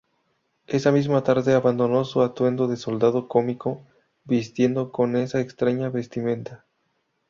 [0.65, 3.85] Esa misma tarde abandonó su atuendo de soldado cómico,
[4.23, 6.65] vistiendo con esa extraña vestimenta.